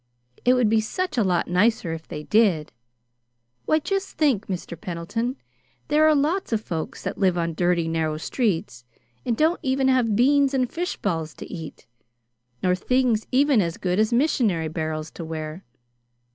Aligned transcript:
It 0.43 0.55
would 0.55 0.67
be 0.67 0.81
such 0.81 1.15
a 1.15 1.23
lot 1.23 1.47
nicer 1.47 1.93
if 1.93 2.07
they 2.07 2.23
did! 2.23 2.71
Why, 3.65 3.77
just 3.77 4.17
think, 4.17 4.47
Mr. 4.47 4.75
Pendleton, 4.75 5.35
there 5.89 6.07
are 6.07 6.15
lots 6.15 6.51
of 6.51 6.59
folks 6.59 7.03
that 7.03 7.19
live 7.19 7.37
on 7.37 7.53
dirty, 7.53 7.87
narrow 7.87 8.17
streets, 8.17 8.83
and 9.27 9.37
don't 9.37 9.59
even 9.61 9.89
have 9.89 10.15
beans 10.15 10.55
and 10.55 10.67
fish 10.67 10.97
balls 10.97 11.35
to 11.35 11.45
eat, 11.53 11.85
nor 12.63 12.73
things 12.73 13.27
even 13.31 13.61
as 13.61 13.77
good 13.77 13.99
as 13.99 14.11
missionary 14.11 14.69
barrels 14.69 15.11
to 15.11 15.23
wear. 15.23 15.63